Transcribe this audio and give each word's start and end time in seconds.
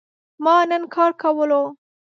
ما 0.43 0.55
نن 0.69 0.83
کار 0.93 1.11
کولو 1.21 1.61